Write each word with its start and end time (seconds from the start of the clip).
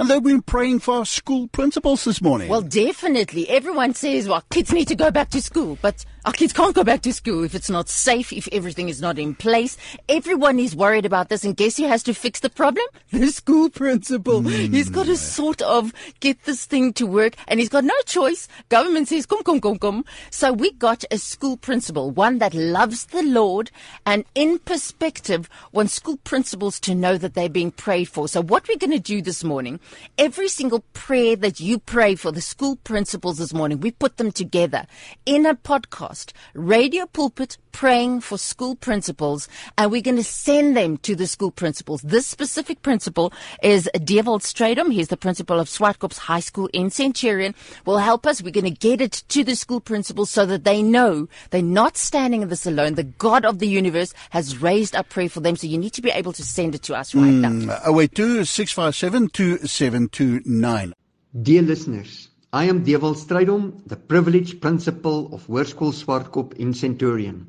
And 0.00 0.08
they've 0.08 0.22
been 0.22 0.40
praying 0.40 0.78
for 0.78 0.94
our 0.94 1.04
school 1.04 1.46
principals 1.48 2.04
this 2.04 2.22
morning. 2.22 2.48
Well, 2.48 2.62
definitely. 2.62 3.46
Everyone 3.50 3.92
says, 3.92 4.26
well, 4.26 4.42
kids 4.48 4.72
need 4.72 4.88
to 4.88 4.94
go 4.94 5.10
back 5.10 5.28
to 5.28 5.42
school, 5.42 5.76
but 5.82 6.06
our 6.24 6.32
kids 6.32 6.52
can't 6.52 6.74
go 6.74 6.84
back 6.84 7.02
to 7.02 7.12
school 7.12 7.44
if 7.44 7.54
it's 7.54 7.70
not 7.70 7.88
safe, 7.88 8.32
if 8.32 8.48
everything 8.52 8.88
is 8.88 9.00
not 9.00 9.18
in 9.18 9.34
place. 9.34 9.76
Everyone 10.08 10.58
is 10.58 10.76
worried 10.76 11.06
about 11.06 11.28
this, 11.28 11.44
and 11.44 11.56
guess 11.56 11.76
who 11.76 11.86
has 11.86 12.02
to 12.04 12.14
fix 12.14 12.40
the 12.40 12.50
problem? 12.50 12.86
The 13.10 13.32
school 13.32 13.68
principal. 13.70 14.40
Mm. 14.40 14.72
He's 14.72 14.88
got 14.88 15.06
to 15.06 15.16
sort 15.16 15.60
of 15.62 15.92
get 16.20 16.44
this 16.44 16.64
thing 16.64 16.92
to 16.94 17.06
work, 17.06 17.34
and 17.48 17.60
he's 17.60 17.68
got 17.68 17.84
no 17.84 17.94
choice. 18.06 18.48
Government 18.68 19.08
says, 19.08 19.26
come, 19.26 19.42
come, 19.42 19.60
come, 19.60 19.78
come. 19.78 20.04
So 20.30 20.52
we 20.52 20.72
got 20.72 21.04
a 21.10 21.18
school 21.18 21.56
principal, 21.56 22.10
one 22.10 22.38
that 22.38 22.54
loves 22.54 23.06
the 23.06 23.22
Lord, 23.22 23.70
and 24.06 24.24
in 24.34 24.58
perspective, 24.60 25.50
wants 25.72 25.94
school 25.94 26.18
principals 26.18 26.80
to 26.80 26.94
know 26.94 27.18
that 27.18 27.34
they're 27.34 27.48
being 27.48 27.72
prayed 27.72 28.08
for. 28.08 28.28
So 28.28 28.42
what 28.42 28.68
we're 28.68 28.78
going 28.78 28.90
to 28.92 28.98
do 28.98 29.20
this 29.20 29.44
morning 29.44 29.80
every 30.18 30.48
single 30.48 30.80
prayer 30.92 31.36
that 31.36 31.60
you 31.60 31.78
pray 31.78 32.14
for 32.14 32.32
the 32.32 32.40
school 32.40 32.76
principals 32.76 33.38
this 33.38 33.54
morning, 33.54 33.80
we 33.80 33.90
put 33.90 34.16
them 34.16 34.32
together 34.32 34.86
in 35.26 35.46
a 35.46 35.54
podcast, 35.54 36.09
Radio 36.54 37.06
Pulpit 37.06 37.56
praying 37.72 38.20
for 38.20 38.38
school 38.38 38.74
principals, 38.76 39.48
and 39.78 39.90
we're 39.90 40.02
going 40.02 40.16
to 40.16 40.24
send 40.24 40.76
them 40.76 40.96
to 40.98 41.14
the 41.14 41.26
school 41.26 41.50
principals. 41.50 42.02
This 42.02 42.26
specific 42.26 42.82
principal 42.82 43.32
is 43.62 43.88
Dewald 44.04 44.42
Stradom. 44.42 44.92
He's 44.92 45.08
the 45.08 45.16
principal 45.16 45.60
of 45.60 45.68
Swartkops 45.68 46.18
High 46.18 46.40
School 46.40 46.68
in 46.72 46.90
Centurion. 46.90 47.54
Will 47.84 47.98
help 47.98 48.26
us. 48.26 48.42
We're 48.42 48.50
going 48.50 48.64
to 48.64 48.70
get 48.70 49.00
it 49.00 49.22
to 49.28 49.44
the 49.44 49.54
school 49.54 49.80
principals 49.80 50.30
so 50.30 50.46
that 50.46 50.64
they 50.64 50.82
know 50.82 51.28
they're 51.50 51.62
not 51.62 51.96
standing 51.96 52.42
in 52.42 52.48
this 52.48 52.66
alone. 52.66 52.94
The 52.94 53.04
God 53.04 53.44
of 53.44 53.58
the 53.58 53.68
universe 53.68 54.12
has 54.30 54.58
raised 54.58 54.96
up 54.96 55.08
prayer 55.08 55.28
for 55.28 55.40
them. 55.40 55.56
So 55.56 55.66
you 55.66 55.78
need 55.78 55.92
to 55.94 56.02
be 56.02 56.10
able 56.10 56.32
to 56.32 56.44
send 56.44 56.74
it 56.74 56.82
to 56.84 56.94
us 56.94 57.14
right 57.14 57.24
mm, 57.24 57.66
now. 57.66 57.98
082 57.98 58.44
657 58.44 59.28
2729. 59.28 60.94
Dear 61.42 61.62
listeners, 61.62 62.29
I 62.52 62.64
am 62.64 62.82
Dewald 62.82 63.16
Strydom, 63.16 63.86
the 63.86 63.94
privileged 63.94 64.60
principal 64.60 65.32
of 65.32 65.46
Hoërskool 65.46 65.92
Swartkop 65.94 66.54
in 66.54 66.74
Centurion. 66.74 67.46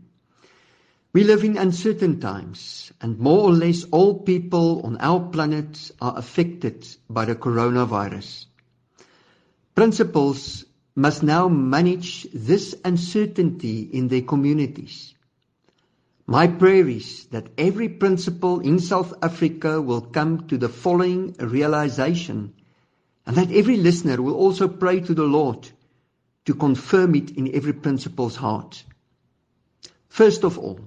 We 1.12 1.24
live 1.24 1.44
in 1.44 1.58
uncertain 1.58 2.20
times, 2.20 2.92
and 3.02 3.18
more 3.18 3.50
or 3.50 3.52
less 3.52 3.84
all 3.86 4.20
people 4.20 4.84
on 4.84 4.98
our 5.00 5.20
planet 5.20 5.92
are 6.00 6.16
affected 6.16 6.88
by 7.10 7.26
the 7.26 7.34
coronavirus. 7.34 8.46
Principals 9.74 10.66
must 10.96 11.24
now 11.24 11.48
manage 11.48 12.28
this 12.32 12.76
uncertainty 12.86 13.82
in 13.82 14.08
their 14.08 14.22
communities. 14.22 15.16
My 16.28 16.46
prayer 16.46 16.88
is 16.88 17.26
that 17.32 17.48
every 17.58 17.90
principal 17.90 18.60
in 18.60 18.80
South 18.80 19.16
Africa 19.24 19.82
will 19.82 20.02
come 20.02 20.48
to 20.48 20.60
the 20.60 20.70
following 20.70 21.34
realization, 21.40 22.54
and 23.26 23.36
that 23.36 23.52
every 23.52 23.78
listener 23.78 24.22
will 24.22 24.36
also 24.36 24.68
pray 24.68 25.00
to 25.00 25.14
the 25.14 25.24
Lord 25.24 25.70
to 26.46 26.54
confirm 26.54 27.16
it 27.16 27.32
in 27.32 27.54
every 27.54 27.74
principal's 27.74 28.36
heart. 28.36 28.84
First 30.10 30.44
of 30.44 30.58
all, 30.58 30.80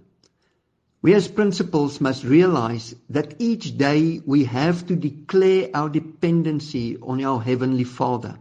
we 1.01 1.15
as 1.15 1.29
principals 1.29 2.01
must 2.01 2.25
realize 2.25 2.95
that 3.11 3.35
each 3.39 3.77
day 3.77 4.21
we 4.25 4.45
have 4.45 4.87
to 4.87 4.97
declare 4.97 5.69
our 5.75 5.89
dependency 5.89 6.97
on 6.97 7.23
our 7.23 7.41
Heavenly 7.41 7.85
Father. 7.85 8.39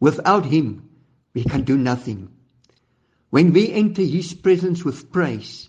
Without 0.00 0.46
Him, 0.46 0.88
we 1.34 1.44
can 1.44 1.62
do 1.62 1.76
nothing. 1.76 2.30
When 3.30 3.52
we 3.52 3.70
enter 3.70 4.02
His 4.02 4.34
presence 4.34 4.84
with 4.84 5.12
praise, 5.12 5.68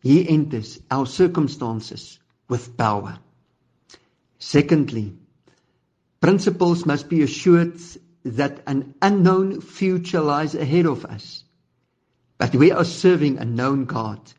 He 0.00 0.28
enters 0.28 0.80
our 0.90 1.06
circumstances 1.06 2.18
with 2.48 2.76
power. 2.76 3.18
Secondly, 4.38 5.16
principals 6.24 6.86
must 6.86 7.10
be 7.10 7.20
assured 7.20 7.78
that 8.24 8.62
an 8.66 8.94
unknown 9.02 9.60
future 9.60 10.22
lies 10.22 10.54
ahead 10.54 10.86
of 10.86 11.04
us. 11.04 11.44
But 12.38 12.54
we 12.54 12.72
are 12.72 12.86
serving 12.86 13.36
a 13.36 13.44
known 13.44 13.84
God 13.84 14.32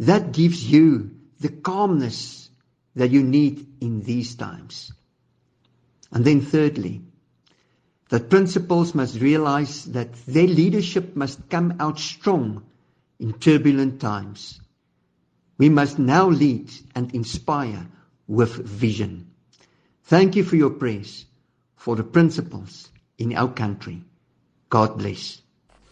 that 0.00 0.32
gives 0.32 0.70
you 0.70 1.12
the 1.40 1.48
calmness 1.48 2.50
that 2.94 3.10
you 3.10 3.22
need 3.22 3.66
in 3.80 4.02
these 4.02 4.34
times. 4.34 4.92
And 6.12 6.26
then 6.26 6.42
thirdly, 6.42 7.00
that 8.10 8.28
principals 8.28 8.94
must 8.94 9.18
realize 9.18 9.86
that 9.86 10.12
their 10.26 10.46
leadership 10.46 11.16
must 11.16 11.48
come 11.48 11.76
out 11.80 11.98
strong 11.98 12.66
in 13.18 13.32
turbulent 13.32 13.98
times. 13.98 14.60
We 15.56 15.70
must 15.70 15.98
now 15.98 16.28
lead 16.28 16.70
and 16.94 17.14
inspire 17.14 17.86
with 18.26 18.56
vision. 18.56 19.27
Thank 20.08 20.36
you 20.36 20.42
for 20.42 20.56
your 20.56 20.70
prayers 20.70 21.26
for 21.76 21.94
the 21.94 22.02
principals 22.02 22.88
in 23.18 23.36
our 23.36 23.52
country. 23.52 24.02
God 24.70 24.96
bless. 24.96 25.42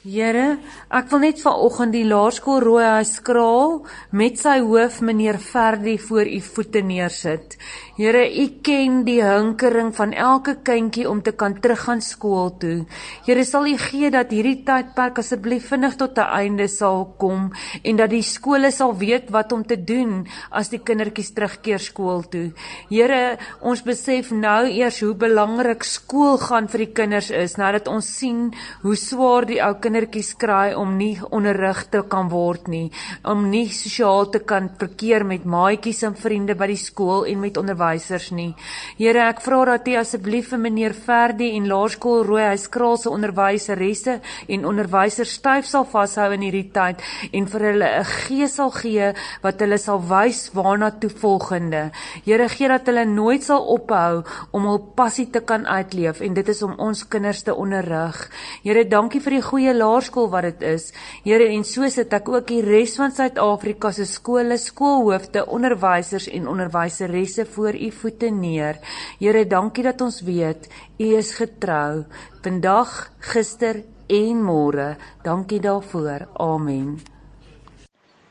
Here, 0.07 0.61
ek 0.95 1.09
wil 1.11 1.25
net 1.25 1.41
vanoggend 1.43 1.91
die 1.91 2.05
laerskool 2.07 2.61
Rooihuis 2.63 3.17
skraal 3.19 3.73
met 4.15 4.37
sy 4.39 4.61
hoof 4.63 5.01
meneer 5.03 5.35
Ferdi 5.43 5.97
voor 5.99 6.29
u 6.31 6.39
voete 6.47 6.79
neersit. 6.87 7.57
Here, 7.97 8.21
u 8.23 8.45
ken 8.63 9.01
die 9.03 9.19
hinkering 9.25 9.91
van 9.97 10.13
elke 10.15 10.61
kindjie 10.63 11.09
om 11.11 11.25
te 11.27 11.33
kan 11.35 11.57
teruggaan 11.59 12.05
skool 12.07 12.53
toe. 12.63 12.85
Here, 13.27 13.43
sal 13.43 13.67
u 13.67 13.73
gee 13.83 14.13
dat 14.15 14.31
hierdie 14.31 14.61
tydperk 14.69 15.19
asseblief 15.25 15.73
vinnig 15.73 15.97
tot 15.99 16.21
'n 16.23 16.31
einde 16.39 16.69
sal 16.69 17.17
kom 17.19 17.51
en 17.83 17.97
dat 17.97 18.11
die 18.11 18.23
skole 18.23 18.71
sal 18.71 18.95
weet 18.95 19.33
wat 19.35 19.53
om 19.53 19.67
te 19.67 19.77
doen 19.77 20.29
as 20.53 20.69
die 20.69 20.79
kindertjies 20.79 21.35
terugkeer 21.35 21.81
skool 21.81 22.23
toe. 22.23 22.53
Here, 22.91 23.39
ons 23.61 23.83
besef 23.83 24.31
nou 24.31 24.71
eers 24.71 25.01
hoe 25.01 25.15
belangrik 25.15 25.83
skool 25.83 26.39
gaan 26.39 26.69
vir 26.69 26.79
die 26.79 26.93
kinders 26.93 27.31
is 27.31 27.57
nadat 27.57 27.89
ons 27.89 28.07
sien 28.07 28.55
hoe 28.83 28.95
swaar 28.95 29.47
die 29.47 29.61
ou 29.61 29.75
kinders 29.75 29.95
kindertjies 29.97 30.35
kraai 30.37 30.75
om 30.77 30.97
nie 30.99 31.17
onderrig 31.33 31.87
te 31.89 32.03
kan 32.09 32.29
word 32.29 32.69
nie, 32.69 32.91
om 33.25 33.47
nie 33.49 33.69
sosiaal 33.73 34.29
te 34.31 34.43
kan 34.45 34.69
verkeer 34.79 35.25
met 35.25 35.45
maatjies 35.49 36.03
en 36.05 36.17
vriende 36.17 36.55
by 36.55 36.67
die 36.69 36.77
skool 36.77 37.25
en 37.25 37.41
met 37.41 37.57
onderwysers 37.57 38.31
nie. 38.37 38.51
Here, 38.99 39.25
ek 39.31 39.41
vra 39.45 39.63
dat 39.71 39.89
U 39.89 39.95
asseblief 39.97 40.51
vir 40.53 40.61
meneer 40.61 40.93
Ferdi 40.93 41.49
en 41.57 41.69
Laerskool 41.71 42.27
Rooihuis 42.27 42.67
Kraal 42.69 42.99
se 43.01 43.11
onderwyseresse 43.11 44.19
en 44.53 44.67
onderwysers 44.69 45.33
styf 45.39 45.67
sal 45.67 45.87
vashou 45.89 46.29
in 46.35 46.45
hierdie 46.45 46.69
tyd 46.75 47.01
en 47.33 47.47
vir 47.47 47.67
hulle 47.71 47.89
'n 48.01 48.05
gees 48.05 48.57
sal 48.57 48.71
gee 48.71 49.13
wat 49.43 49.61
hulle 49.61 49.79
sal 49.79 50.01
wys 50.01 50.51
waarna 50.53 50.91
toe 50.91 51.11
volgende. 51.11 51.91
Here, 52.25 52.49
gee 52.49 52.69
dat 52.69 52.87
hulle 52.87 53.05
nooit 53.05 53.43
sal 53.43 53.65
ophou 53.65 54.25
om 54.53 54.63
hul 54.67 54.79
passie 54.97 55.31
te 55.31 55.41
kan 55.41 55.67
uitleef 55.67 56.21
en 56.21 56.35
dit 56.35 56.49
is 56.49 56.63
om 56.63 56.75
ons 56.79 57.09
kinders 57.09 57.43
te 57.43 57.55
onderrig. 57.55 58.31
Here, 58.63 58.85
dankie 58.85 59.21
vir 59.21 59.31
die 59.31 59.43
goeie 59.43 59.75
laerskool 59.87 60.29
wat 60.33 60.49
dit 60.51 60.67
is. 60.75 60.91
Here 61.25 61.47
en 61.55 61.65
so 61.65 61.87
sit 61.93 62.13
ek 62.17 62.29
ook 62.29 62.51
die 62.51 62.61
res 62.67 62.97
van 62.99 63.15
Suid-Afrika 63.15 63.93
se 63.95 64.07
skole, 64.11 64.59
skoolhoofde, 64.59 65.47
onderwysers 65.47 66.27
en 66.35 66.51
onderwyseresse 66.51 67.47
voor 67.55 67.79
u 67.79 67.91
voete 67.95 68.31
neer. 68.35 68.83
Here, 69.21 69.47
dankie 69.47 69.87
dat 69.87 70.03
ons 70.03 70.21
weet 70.27 70.67
u 70.99 71.15
is 71.15 71.37
getrou 71.39 72.05
vandag, 72.43 72.91
gister 73.33 73.83
en 74.07 74.43
môre. 74.43 74.97
Dankie 75.25 75.61
daarvoor. 75.61 76.29
Amen. 76.39 76.97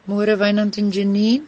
Môre 0.07 0.37
Wynand 0.39 0.77
en 0.77 0.91
Janine. 0.91 1.43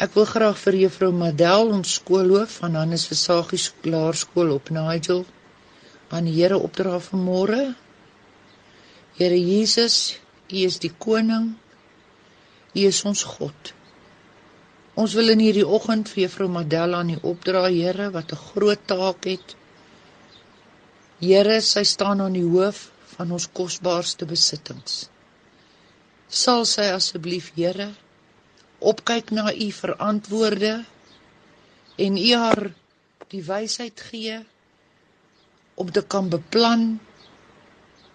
Ek 0.00 0.14
wil 0.16 0.24
graag 0.24 0.56
vir 0.56 0.78
juffrou 0.86 1.10
Madel, 1.12 1.74
ons 1.76 1.98
skoolhoof 1.98 2.54
van 2.62 2.78
Hannes 2.80 3.04
Versagie 3.08 3.60
Laerskool 3.84 4.54
op 4.54 4.72
Nigel 4.72 5.26
aan 6.10 6.26
die 6.26 6.34
Here 6.38 6.56
opdra 6.58 6.96
vir 7.04 7.20
môre 7.20 7.60
Here 9.18 9.36
Jesus, 9.36 10.18
U 10.50 10.56
is 10.66 10.78
die 10.82 10.92
koning. 10.98 11.54
U 12.74 12.80
is 12.86 13.02
ons 13.04 13.22
God. 13.26 13.72
Ons 15.00 15.14
wil 15.18 15.32
in 15.32 15.42
hierdie 15.42 15.66
oggend 15.66 16.10
vir 16.10 16.24
Juffrou 16.26 16.50
Madella 16.52 17.00
aan 17.00 17.14
U 17.14 17.18
opdra, 17.32 17.66
Here, 17.68 18.10
wat 18.10 18.32
'n 18.32 18.44
groot 18.50 18.86
taak 18.86 19.24
het. 19.24 19.54
Here, 21.20 21.60
sy 21.60 21.82
staan 21.84 22.20
aan 22.20 22.36
die 22.38 22.46
hoof 22.46 22.90
van 23.16 23.32
ons 23.32 23.48
kosbaarste 23.52 24.26
besittings. 24.26 25.08
Sal 26.28 26.64
sy 26.64 26.86
asseblief, 26.94 27.52
Here, 27.56 27.90
opkyk 28.80 29.30
na 29.30 29.52
U 29.52 29.70
verantwoorde 29.72 30.84
en 31.98 32.16
U 32.16 32.30
haar 32.34 32.70
die 33.28 33.42
wysheid 33.42 34.00
gee 34.00 34.40
om 35.74 35.90
te 35.92 36.02
kan 36.02 36.28
beplan 36.28 37.00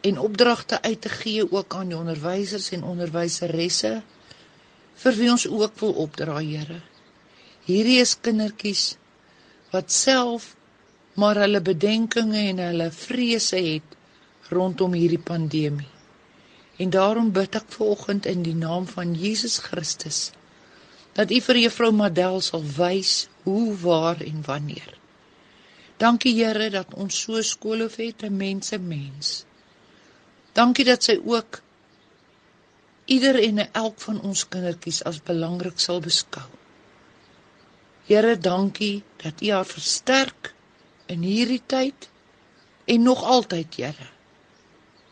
en 0.05 0.19
opdragte 0.21 0.81
uit 0.81 1.01
te 1.01 1.09
gee 1.09 1.45
ook 1.51 1.75
aan 1.75 1.89
die 1.91 1.97
onderwysers 1.97 2.69
en 2.75 2.83
onderwyseresse 2.85 3.91
vir 5.03 5.17
wie 5.19 5.31
ons 5.31 5.47
ook 5.47 5.79
wil 5.81 5.95
opdra, 6.05 6.37
Here. 6.39 6.79
Hierdie 7.65 7.99
is 8.03 8.15
kindertjies 8.21 8.85
wat 9.73 9.91
self 9.91 10.53
maar 11.19 11.39
hulle 11.41 11.61
bedenkinge 11.63 12.41
en 12.51 12.61
hulle 12.63 12.89
vrese 12.91 13.59
het 13.65 13.95
rondom 14.53 14.93
hierdie 14.93 15.21
pandemie. 15.31 15.91
En 16.77 16.91
daarom 16.91 17.31
bid 17.31 17.55
ek 17.55 17.71
vanoggend 17.77 18.27
in 18.29 18.43
die 18.43 18.55
naam 18.55 18.87
van 18.87 19.15
Jesus 19.15 19.57
Christus 19.63 20.29
dat 21.15 21.31
U 21.31 21.39
vir 21.47 21.61
Juffrou 21.63 21.93
Madel 21.95 22.41
sal 22.43 22.63
wys 22.75 23.29
hoe, 23.47 23.71
waar 23.79 24.19
en 24.21 24.43
wanneer 24.43 24.95
Dankie 25.97 26.33
Here 26.35 26.67
dat 26.73 26.91
ons 26.99 27.15
so 27.23 27.41
skoolhoof 27.41 27.95
het, 28.03 28.23
'n 28.27 28.35
mense 28.37 28.77
mens. 28.77 29.45
Dankie 30.55 30.85
dat 30.87 31.03
sy 31.03 31.17
ook 31.19 31.59
ieder 33.11 33.37
en 33.43 33.59
elk 33.65 33.99
van 34.01 34.21
ons 34.21 34.45
kindertjies 34.49 35.01
as 35.09 35.19
belangrik 35.23 35.81
sal 35.83 35.99
beskou. 36.01 36.47
Here, 38.07 38.37
dankie 38.37 39.03
dat 39.21 39.41
U 39.41 39.51
haar 39.51 39.67
versterk 39.67 40.53
in 41.11 41.25
hierdie 41.25 41.61
tyd 41.65 42.07
en 42.85 43.03
nog 43.03 43.23
altyd, 43.23 43.75
Here. 43.75 44.09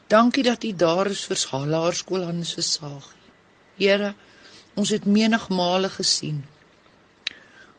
Dankie 0.07 0.45
dat 0.45 0.63
U 0.63 0.71
daar 0.77 1.09
is 1.11 1.25
vir 1.27 1.41
haar 1.51 1.67
laerskool 1.67 2.23
aan 2.23 2.43
Sesaag. 2.45 3.11
Here, 3.77 4.13
ons 4.77 4.89
het 4.93 5.05
menigmale 5.05 5.89
gesien 5.89 6.43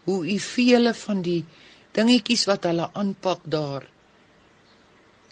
hoe 0.04 0.20
U 0.28 0.38
vele 0.38 0.92
van 0.94 1.22
die 1.24 1.40
dingetjies 1.96 2.44
wat 2.50 2.66
hulle 2.68 2.90
aanpak 2.92 3.46
daar 3.48 3.86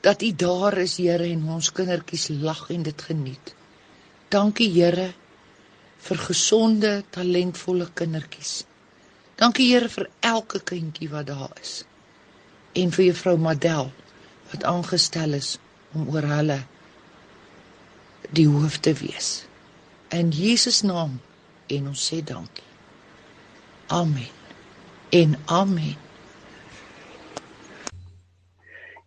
dat 0.03 0.23
U 0.23 0.31
daar 0.35 0.79
is, 0.83 0.97
Here, 0.99 1.25
en 1.31 1.47
ons 1.55 1.71
kindertjies 1.73 2.29
lag 2.43 2.67
en 2.75 2.83
dit 2.83 3.03
geniet. 3.09 3.55
Dankie, 4.35 4.71
Here, 4.75 5.13
vir 6.03 6.23
gesonde, 6.27 6.93
talentvolle 7.15 7.89
kindertjies. 7.95 8.65
Dankie, 9.39 9.71
Here, 9.71 9.89
vir 9.89 10.11
elke 10.21 10.63
kindjie 10.67 11.11
wat 11.13 11.31
daar 11.31 11.55
is. 11.61 11.83
En 12.75 12.91
vir 12.91 13.11
juffrou 13.13 13.37
Madel 13.39 13.93
wat 14.53 14.65
aangestel 14.69 15.39
is 15.39 15.57
om 15.95 16.09
oor 16.13 16.27
hulle 16.29 16.59
die 18.33 18.49
hoof 18.49 18.79
te 18.85 18.95
wees. 18.97 19.45
In 20.13 20.33
Jesus 20.33 20.83
naam 20.85 21.19
en 21.73 21.89
ons 21.93 22.07
sê 22.11 22.21
dankie. 22.25 22.69
Amen. 23.93 24.29
En 25.13 25.37
amen. 25.45 25.97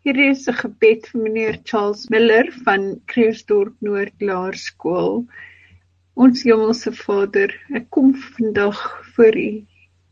Hier 0.06 0.20
is 0.22 0.44
'n 0.52 0.54
gebed 0.54 1.08
vir 1.12 1.22
meneer 1.26 1.56
Charles 1.70 2.02
Miller 2.14 2.50
van 2.66 2.84
Kreersdorp 3.12 3.74
Noord 3.86 4.26
Laerskool. 4.30 5.16
Ons 6.26 6.44
Hemelse 6.46 6.92
Vader, 6.98 7.56
ek 7.80 7.88
kom 7.96 8.12
vandag 8.26 8.84
voor 9.16 9.38
U 9.44 9.48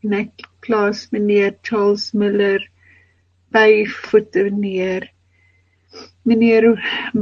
en 0.02 0.16
ek 0.18 0.48
plaas 0.66 1.04
meneer 1.14 1.54
Charles 1.68 2.08
Miller 2.22 2.64
by 3.54 3.84
voete 4.00 4.44
neer. 4.56 5.06
Meneer 6.26 6.66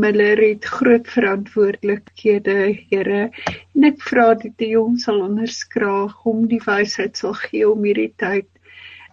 Miller 0.07 0.41
het 0.41 0.71
groot 0.79 1.13
verantwoordelikhede, 1.19 2.57
Here, 2.89 3.29
en 3.77 3.89
ek 3.91 4.01
vra 4.09 4.31
dat 4.47 4.65
U 4.71 4.73
hom 4.79 4.97
sal 4.97 5.21
onderskraag 5.29 6.25
om 6.25 6.49
die 6.49 6.65
wysheid 6.65 7.21
sal 7.21 7.37
gee 7.45 7.69
om 7.69 7.85
hierdie 7.85 8.15
tyd 8.17 8.49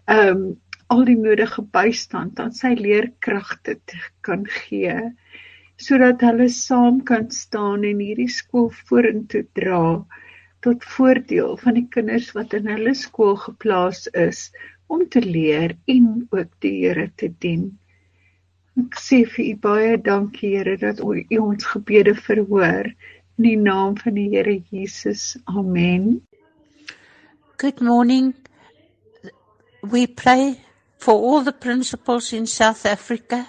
ehm 0.07 0.47
um, 0.47 0.49
al 0.93 1.05
die 1.05 1.17
nodige 1.17 1.63
bystand 1.75 2.39
aan 2.41 2.55
sy 2.57 2.73
leerkragte 2.77 3.77
kan 4.25 4.45
gee 4.59 4.95
sodat 5.79 6.23
hulle 6.27 6.49
saam 6.51 7.03
kan 7.09 7.29
staan 7.31 7.85
en 7.87 8.01
hierdie 8.03 8.31
skool 8.35 8.67
vorentoe 8.89 9.45
dra 9.59 9.83
tot 10.65 10.83
voordeel 10.95 11.55
van 11.61 11.77
die 11.79 11.85
kinders 11.93 12.33
wat 12.35 12.55
in 12.57 12.67
hulle 12.67 12.95
skool 12.97 13.37
geplaas 13.39 14.07
is 14.27 14.49
om 14.91 15.05
te 15.13 15.21
leer 15.23 15.77
en 15.87 16.27
ook 16.29 16.49
die 16.65 16.73
Here 16.81 17.07
te 17.15 17.29
dien. 17.39 17.69
Ek 18.79 18.97
sê 18.99 19.21
vir 19.29 19.45
u 19.45 19.55
baie 19.63 19.97
dankie 20.03 20.55
Here 20.57 20.75
dat 20.81 20.99
u 20.99 21.37
ons 21.39 21.69
gebede 21.73 22.15
verhoor 22.17 22.89
in 23.37 23.47
die 23.47 23.59
naam 23.59 23.95
van 24.01 24.17
die 24.19 24.29
Here 24.33 24.57
Jesus. 24.71 25.37
Amen. 25.45 26.25
Good 27.57 27.79
morning. 27.81 28.33
We 29.83 30.07
pray 30.07 30.57
for 30.99 31.13
all 31.13 31.41
the 31.41 31.53
principals 31.53 32.33
in 32.33 32.45
South 32.45 32.85
Africa, 32.85 33.47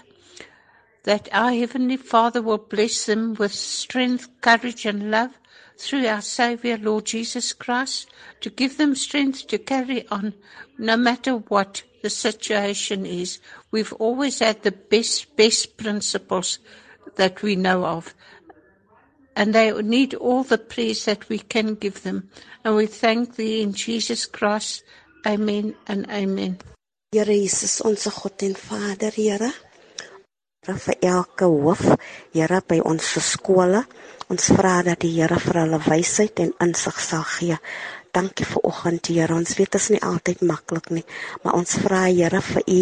that 1.02 1.28
our 1.32 1.52
Heavenly 1.52 1.96
Father 1.96 2.40
will 2.40 2.58
bless 2.58 3.06
them 3.06 3.34
with 3.34 3.52
strength, 3.52 4.28
courage, 4.40 4.86
and 4.86 5.10
love 5.10 5.32
through 5.76 6.06
our 6.06 6.20
Saviour, 6.20 6.78
Lord 6.78 7.06
Jesus 7.06 7.52
Christ, 7.52 8.08
to 8.40 8.50
give 8.50 8.76
them 8.76 8.94
strength 8.94 9.48
to 9.48 9.58
carry 9.58 10.06
on 10.08 10.34
no 10.78 10.96
matter 10.96 11.36
what 11.36 11.82
the 12.02 12.10
situation 12.10 13.04
is. 13.04 13.40
We've 13.70 13.92
always 13.94 14.38
had 14.38 14.62
the 14.62 14.72
best, 14.72 15.36
best 15.36 15.76
principles 15.76 16.60
that 17.16 17.42
we 17.42 17.56
know 17.56 17.84
of. 17.84 18.14
And 19.34 19.54
they 19.54 19.72
need 19.82 20.14
all 20.14 20.44
the 20.44 20.58
praise 20.58 21.04
that 21.06 21.28
we 21.28 21.38
can 21.38 21.74
give 21.74 22.02
them. 22.02 22.28
And 22.64 22.76
we 22.76 22.86
thank 22.86 23.36
thee 23.36 23.62
in 23.62 23.72
Jesus 23.72 24.26
Christ. 24.26 24.84
Amen 25.26 25.74
and 25.86 26.08
amen. 26.10 26.58
Here 27.10 27.34
Jesus, 27.34 27.80
ons 27.82 28.04
God 28.06 28.42
en 28.46 28.52
Vader, 28.54 29.10
Here. 29.10 29.48
vir 30.62 30.96
elke 31.02 31.48
hoof, 31.50 31.80
Here 32.30 32.60
by 32.62 32.78
ons 32.86 33.08
skole. 33.26 33.80
Ons 34.30 34.46
vra 34.54 34.76
dat 34.86 35.00
die 35.02 35.10
Here 35.16 35.40
vir 35.42 35.58
hulle 35.64 35.80
wysheid 35.88 36.38
en 36.38 36.54
insig 36.62 37.02
sal 37.02 37.26
gee. 37.32 37.58
Dankie 38.14 38.46
vir 38.46 38.62
oggend, 38.62 39.10
Here. 39.10 39.34
Ons 39.34 39.56
weet 39.58 39.72
dit 39.72 39.80
is 39.80 39.90
nie 39.90 40.02
altyd 40.06 40.46
maklik 40.46 40.94
nie, 40.94 41.04
maar 41.42 41.58
ons 41.58 41.74
vra 41.82 42.04
Here 42.06 42.44
vir 42.52 42.62
u 42.78 42.80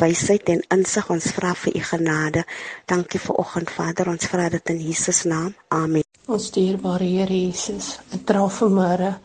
wysheid 0.00 0.48
en 0.56 0.64
insig. 0.80 1.12
Ons 1.12 1.30
vra 1.36 1.52
vir 1.52 1.76
u 1.76 1.86
genade. 1.92 2.48
Dankie 2.88 3.20
vir 3.28 3.44
oggend, 3.44 3.76
Vader. 3.76 4.08
Ons 4.08 4.32
vra 4.32 4.48
dit 4.48 4.72
in 4.72 4.84
Jesus 4.88 5.26
naam. 5.28 5.52
Amen. 5.68 6.08
Ons 6.24 6.48
dierbare 6.56 7.04
Here 7.04 7.42
Jesus, 7.44 7.98
ek 8.08 8.24
dra 8.24 8.48
vanmôre 8.48 9.18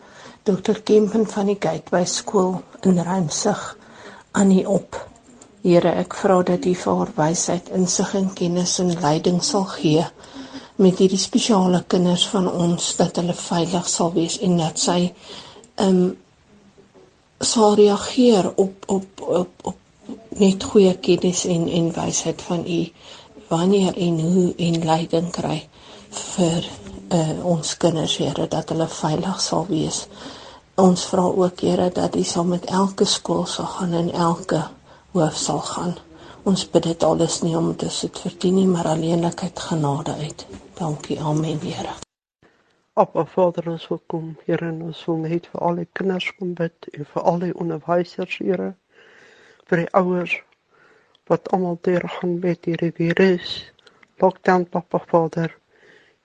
Dr. 0.44 0.84
Kempen 0.84 1.24
van 1.24 1.56
die 1.56 1.62
Gateway 1.62 2.04
skool 2.04 2.58
in 2.84 3.00
Rymsig 3.00 3.80
aan 4.32 4.52
U 4.52 4.64
op. 4.66 5.00
Here, 5.62 5.92
ek 6.02 6.16
vra 6.18 6.42
dat 6.44 6.66
U 6.66 6.74
vir 6.84 6.98
haar 7.02 7.12
wysheid, 7.16 7.70
insig 7.78 8.16
en 8.18 8.32
kennis 8.34 8.80
en 8.80 8.94
leiding 9.02 9.44
sal 9.44 9.68
gee 9.76 10.06
met 10.82 10.98
hierdie 10.98 11.20
spesiale 11.20 11.84
kinders 11.88 12.26
van 12.32 12.48
ons 12.50 12.96
dat 12.98 13.20
hulle 13.22 13.36
veilig 13.38 13.90
sal 13.90 14.14
wees 14.16 14.40
en 14.42 14.58
dat 14.62 14.82
sy 14.82 15.00
ehm 15.06 16.02
um, 16.02 16.04
sal 17.42 17.74
reageer 17.74 18.52
op 18.62 18.84
op 18.96 19.22
op 19.22 19.64
op 19.72 19.78
net 20.42 20.64
goeie 20.64 20.94
kennis 21.08 21.46
en 21.46 21.68
en 21.70 21.88
wysheid 21.96 22.42
van 22.42 22.66
U 22.68 22.82
wanneer 23.50 23.98
en 23.98 24.20
hoe 24.20 24.54
en 24.58 24.86
leiding 24.86 25.32
kry 25.38 25.58
vir 26.20 26.68
uh, 27.10 27.46
ons 27.54 27.78
kinders 27.78 28.18
Here 28.18 28.48
dat 28.48 28.70
hulle 28.70 28.88
veilig 28.88 29.42
sal 29.42 29.66
wees 29.70 30.06
ons 30.82 31.02
vra 31.06 31.22
ook 31.22 31.60
Here 31.62 31.90
dat 31.94 32.16
U 32.16 32.24
sal 32.24 32.46
met 32.50 32.66
elke 32.66 33.06
skool 33.06 33.46
sal 33.46 33.66
gaan 33.66 33.94
en 33.94 34.08
elke 34.12 34.62
hoof 35.14 35.36
sal 35.38 35.60
gaan. 35.60 35.94
Ons 36.44 36.64
bid 36.74 36.84
dit 36.84 37.04
alles 37.04 37.42
nie 37.42 37.54
om 37.58 37.68
dit 37.78 38.00
te 38.00 38.10
verdien 38.22 38.56
nie, 38.56 38.68
maar 38.68 38.88
alleenlik 38.90 39.44
uit 39.44 39.60
genade 39.60 40.14
uit. 40.14 40.46
Dankie. 40.80 41.20
Amen, 41.22 41.60
Here. 41.62 41.94
Appa 42.94 43.26
Vader, 43.26 43.70
ons 43.70 43.88
wil 43.88 44.02
kom, 44.08 44.36
Here, 44.46 44.72
ons 44.72 45.06
wil 45.06 45.22
net 45.28 45.50
vir 45.52 45.62
al 45.62 45.82
die 45.84 45.88
kinders 45.94 46.32
kom 46.40 46.54
bid 46.58 46.90
en 46.94 47.06
vir 47.14 47.30
al 47.30 47.40
die 47.46 47.54
onderwysers, 47.54 48.38
Here, 48.42 48.74
vir 49.70 49.84
die 49.84 49.90
ouers 49.94 50.38
wat 51.30 51.52
almal 51.54 51.78
deur 51.86 52.10
gaan 52.18 52.40
met 52.40 52.66
hierdie 52.66 52.94
virus. 52.98 53.60
Lockdown, 54.18 54.66
Papa 54.66 55.04
Vader. 55.14 55.54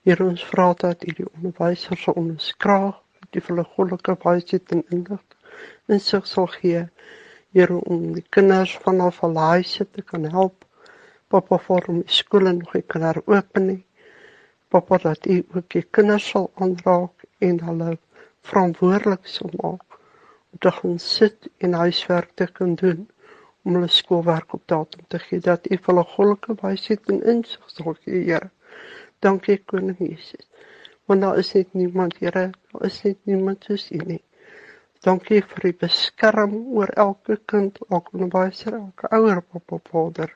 Here, 0.01 0.25
ons 0.25 0.45
vra 0.49 0.71
dat 0.73 1.05
U 1.05 1.13
die 1.21 1.29
onderwysers 1.35 2.07
sal 2.07 2.17
onderskraag 2.17 3.03
die 3.35 3.41
vir 3.43 3.55
hulle 3.55 3.67
goddelike 3.75 4.13
wysheid 4.23 4.71
en 4.75 4.83
inlig 4.95 5.23
insig 5.95 6.27
sal 6.27 6.47
gee 6.53 6.87
Here 7.55 7.77
om 7.93 8.01
die 8.13 8.23
kinders 8.35 8.73
vanaf 8.83 9.21
hulle 9.23 9.43
huise 9.53 9.85
te 9.95 10.03
kan 10.09 10.25
help. 10.33 10.65
Papa 11.31 11.57
vorm 11.63 12.01
skole 12.17 12.51
nog 12.53 12.75
ek 12.77 12.89
kan 12.93 13.05
daar 13.05 13.19
open 13.23 13.65
nie. 13.69 13.83
Papa 14.69 14.99
dat 15.05 15.25
u 15.25 15.37
ook 15.55 15.69
die 15.73 15.83
kinders 15.97 16.27
sal 16.33 16.49
aanraak 16.65 17.25
en 17.47 17.61
hulle 17.69 17.95
verantwoordelik 18.49 19.31
sal 19.31 19.49
maak 19.55 19.97
om 20.51 20.59
te 20.65 20.73
gaan 20.79 20.99
sit 21.05 21.49
en 21.63 21.79
huiswerk 21.81 22.35
te 22.35 22.49
kan 22.59 22.75
doen 22.83 23.07
om 23.63 23.79
hulle 23.79 23.89
skoolwerk 23.99 24.53
op 24.59 24.67
datum 24.67 25.07
te 25.07 25.19
gee. 25.23 25.39
Dat 25.39 25.71
u 25.71 25.77
vir 25.77 25.93
hulle 25.93 26.05
goddelike 26.13 26.59
wysheid 26.61 27.15
en 27.15 27.23
insig 27.35 27.73
sal 27.77 27.95
gee 28.03 28.25
Here. 28.27 28.51
Dankie 29.23 29.57
koning 29.65 29.97
Jesus 30.03 30.45
want 31.07 31.21
daar 31.23 31.37
is 31.39 31.53
net 31.55 31.73
niemand, 31.73 32.17
Here, 32.19 32.49
daar 32.71 32.85
is 32.85 33.01
net 33.03 33.17
niemand 33.23 33.63
soos 33.63 33.89
U 33.91 33.99
nie. 34.05 34.21
Dankie 35.05 35.41
vir 35.45 35.69
die 35.69 35.77
beskerming 35.85 36.65
oor 36.75 36.91
elke 36.99 37.37
kind, 37.45 37.77
elke 37.89 38.15
onderwyser, 38.17 38.75
elke 38.75 39.09
ouer 39.15 39.43
op 39.55 39.71
op 39.71 39.91
Vader. 39.93 40.33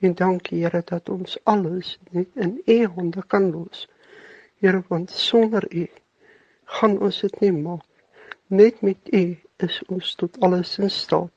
En 0.00 0.14
dankie 0.16 0.62
Here 0.62 0.82
dat 0.86 1.08
ons 1.12 1.36
alles 1.44 1.98
net 2.10 2.28
in 2.34 2.60
U 2.64 2.78
hande 2.96 3.24
kan 3.26 3.50
los. 3.52 3.88
Here, 4.60 4.82
want 4.88 5.10
sonder 5.10 5.66
U 5.68 5.86
gaan 6.78 6.96
ons 7.00 7.20
dit 7.20 7.40
nie 7.40 7.52
maak. 7.52 7.84
Net 8.48 8.80
met 8.82 9.12
U 9.12 9.24
is 9.66 9.82
ons 9.88 10.14
tot 10.14 10.40
alles 10.40 10.78
in 10.78 10.90
staat. 10.90 11.30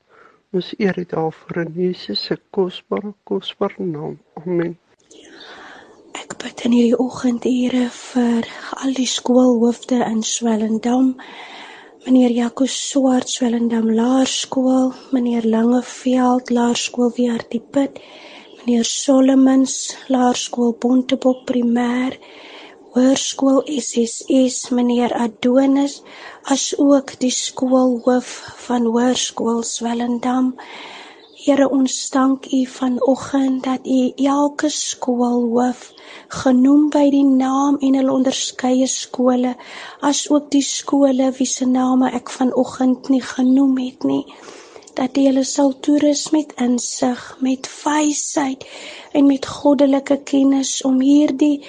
Ons 0.54 0.72
eer 0.78 0.94
dit 0.94 1.10
daarvoor 1.10 1.64
in 1.66 1.74
Jesus 1.74 2.24
se 2.30 2.38
kosbare 2.54 3.14
kosbare 3.26 3.84
naam. 3.84 4.20
Amen. 4.46 4.78
Ek 6.24 6.38
bid 6.40 6.62
in 6.64 6.72
hierdie 6.72 7.00
oggendure 7.04 7.88
vir 7.94 8.46
al 8.78 8.94
die 8.96 9.08
skoolhoofde 9.12 9.98
in 10.06 10.22
Swellendam. 10.24 11.10
Meneer 12.06 12.32
Jaco 12.32 12.68
Swart 12.72 13.28
Swellendam 13.28 13.90
Laerskool, 13.98 14.94
meneer 15.12 15.44
Langeveld 15.44 16.54
Laerskool 16.58 17.12
Wiartipit, 17.18 18.00
meneer 18.62 18.88
Solomons 18.88 19.76
Laerskool 20.16 20.72
Bontebok 20.80 21.44
Primêr, 21.52 22.16
Hoërskool 22.96 23.60
SSS 23.76 24.72
meneer 24.80 25.12
Adonis, 25.26 26.00
asook 26.56 27.18
die 27.20 27.36
skoolhoof 27.36 28.32
van 28.70 28.88
Hoërskool 28.96 29.60
Swellendam. 29.68 30.54
Here 31.44 31.66
ons 31.76 31.94
dank 32.10 32.46
U 32.56 32.66
vanoggend 32.72 33.64
dat 33.64 33.88
U 33.88 34.02
elke 34.16 34.70
skoolhoof 34.72 35.82
genoem 36.42 36.86
by 36.94 37.02
die 37.12 37.26
naam 37.28 37.76
en 37.84 37.98
hulle 38.00 38.14
onderskeie 38.14 38.88
skole 38.88 39.52
asook 40.10 40.46
die 40.56 40.64
skole 40.64 41.28
wie 41.40 41.48
se 41.54 41.68
name 41.68 42.12
ek 42.20 42.32
vanoggend 42.38 43.10
nie 43.12 43.20
genoem 43.36 43.76
het 43.82 44.08
nie 44.08 44.22
dat 44.98 45.18
jy 45.18 45.26
hulle 45.26 45.44
sal 45.50 45.74
toerus 45.86 46.22
met 46.36 46.54
insig, 46.64 47.22
met 47.42 47.68
wysheid 47.82 48.64
en 49.18 49.26
met 49.28 49.48
goddelike 49.50 50.20
kennis 50.30 50.74
om 50.88 51.00
hierdie 51.02 51.66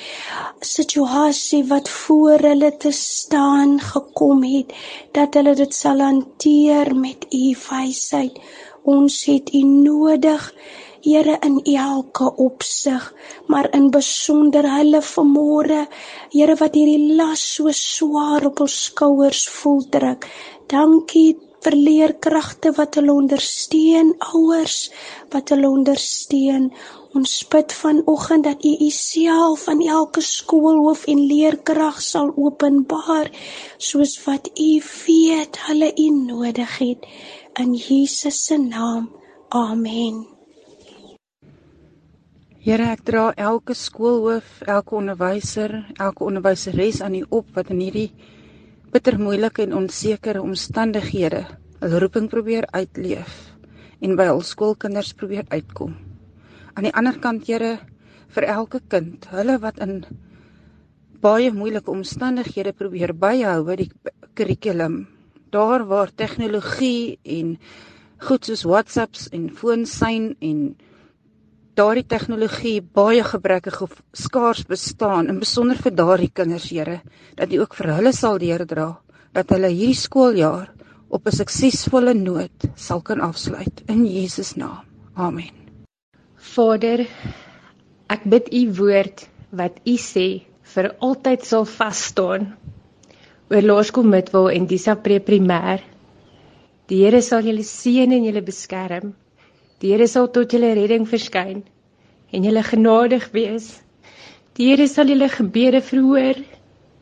situasie 0.60 1.62
wat 1.70 1.88
voor 1.88 2.44
hulle 2.50 2.70
te 2.84 2.92
staan 2.92 3.78
gekom 3.80 4.44
het, 4.44 4.76
dat 5.16 5.40
hulle 5.40 5.56
dit 5.56 5.74
sal 5.74 6.04
hanteer 6.04 6.92
met 6.94 7.26
u 7.32 7.44
wysheid. 7.64 8.38
Ons 8.84 9.22
het 9.30 9.52
U 9.56 9.62
nodig, 9.64 10.50
Here 11.04 11.34
in 11.44 11.58
elke 11.68 12.30
opsig, 12.40 13.02
maar 13.52 13.66
in 13.76 13.90
besonder 13.92 14.64
hulle 14.64 15.02
vanmôre, 15.04 15.82
Here 16.32 16.56
wat 16.56 16.76
hierdie 16.76 17.16
las 17.18 17.42
so 17.56 17.72
swaar 17.76 18.46
op 18.48 18.62
hul 18.64 18.70
skouers 18.72 19.42
voel 19.52 19.82
druk. 19.92 20.24
Dankie 20.72 21.34
vir 21.64 21.76
leerkragte 21.76 22.72
wat 22.76 22.96
hulle 22.96 23.12
ondersteun, 23.12 24.14
ouers 24.32 24.78
wat 25.32 25.52
hulle 25.52 25.68
ondersteun. 25.68 26.70
Ons 27.16 27.36
bid 27.52 27.72
vanoggend 27.72 28.48
dat 28.48 28.64
U 28.64 28.72
Uself 28.88 29.68
aan 29.68 29.84
elke 29.84 30.24
skoolhoof 30.24 31.06
en 31.12 31.20
leerkrag 31.28 32.00
sal 32.02 32.32
openbaar 32.36 33.30
soos 33.76 34.16
wat 34.24 34.50
U 34.56 34.70
weet 35.04 35.60
hulle 35.68 35.92
U 35.94 36.10
nodig 36.16 36.78
het 36.80 37.08
in 37.58 37.74
Jesus 37.74 38.46
se 38.46 38.58
naam. 38.58 39.10
Amen. 39.50 40.26
Here, 42.64 42.86
ek 42.94 43.04
dra 43.04 43.28
elke 43.36 43.76
skoolhoof, 43.76 44.64
elke 44.66 44.96
onderwyser, 44.96 45.74
elke 46.00 46.24
onderwyseres 46.24 47.02
aan 47.04 47.18
U 47.20 47.22
op 47.28 47.52
wat 47.54 47.70
in 47.74 47.82
hierdie 47.84 48.08
bitter 48.94 49.18
moeilike 49.20 49.66
en 49.66 49.76
onsekere 49.76 50.40
omstandighede 50.42 51.44
hul 51.82 51.98
roeping 52.00 52.30
probeer 52.32 52.64
uitleef 52.72 53.52
en 54.00 54.16
by 54.16 54.30
hul 54.30 54.40
skoolkinders 54.40 55.12
probeer 55.18 55.44
uitkom. 55.52 55.92
Aan 56.74 56.88
die 56.88 56.94
ander 56.96 57.18
kant, 57.20 57.44
Here, 57.46 57.78
vir 58.34 58.48
elke 58.48 58.80
kind, 58.88 59.28
hulle 59.30 59.58
wat 59.62 59.78
in 59.84 60.00
baie 61.24 61.52
moeilike 61.54 61.92
omstandighede 61.92 62.74
probeer 62.76 63.12
byhou 63.12 63.60
by 63.68 63.76
die 63.84 63.90
kurrikulum 64.34 65.04
daar 65.54 65.86
waar 65.90 66.10
tegnologie 66.14 67.18
en 67.22 67.56
goed 68.26 68.46
soos 68.48 68.64
WhatsApps 68.66 69.28
en 69.36 69.48
foonsyn 69.54 70.34
en 70.40 70.60
daardie 71.78 72.06
tegnologie 72.06 72.78
baie 72.82 73.22
gebrekkig 73.26 73.80
of 73.82 73.96
skaars 74.14 74.62
bestaan 74.70 75.28
en 75.30 75.40
besonder 75.42 75.78
vir 75.82 75.94
daardie 75.98 76.30
kinders 76.30 76.70
Here 76.70 77.00
dat 77.38 77.52
U 77.52 77.60
ook 77.64 77.74
vir 77.78 77.90
hulle 77.96 78.12
sal 78.14 78.38
deurdra 78.38 78.92
dat 79.34 79.50
hulle 79.50 79.72
hierdie 79.72 79.98
skooljaar 79.98 80.70
op 81.08 81.26
'n 81.26 81.36
suksesvolle 81.40 82.14
noot 82.14 82.68
sal 82.74 83.02
kan 83.02 83.20
afsluit 83.20 83.82
in 83.86 84.06
Jesus 84.06 84.54
naam. 84.56 84.84
Amen. 85.14 85.54
Vader, 86.36 87.06
ek 88.08 88.22
bid 88.24 88.52
U 88.52 88.62
woord 88.78 89.28
wat 89.50 89.78
U 89.86 89.96
sê 89.98 90.42
vir 90.74 90.94
altyd 91.00 91.44
sal 91.44 91.64
vas 91.64 92.04
staan 92.10 92.54
oor 93.50 93.62
Laerskool 93.62 94.06
Midwil 94.08 94.48
en 94.54 94.66
Disa 94.66 94.94
Pre 94.96 95.20
Primêr. 95.20 95.82
Die 96.88 97.02
Here 97.04 97.20
sal 97.22 97.44
julle 97.44 97.64
seën 97.64 98.12
en 98.12 98.24
julle 98.24 98.42
beskerm. 98.44 99.12
Die 99.80 99.92
Here 99.92 100.08
sal 100.08 100.30
tot 100.32 100.52
julle 100.52 100.72
redding 100.76 101.04
verskyn 101.08 101.62
en 102.32 102.46
julle 102.48 102.62
genadig 102.64 103.28
wees. 103.36 103.70
Die 104.56 104.70
Here 104.70 104.88
sal 104.88 105.12
julle 105.12 105.28
gebede 105.28 105.82
verhoor 105.84 106.40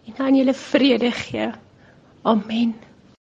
en 0.08 0.18
aan 0.18 0.38
julle 0.38 0.54
vrede 0.54 1.12
gee. 1.24 1.52
Amen. 2.24 2.74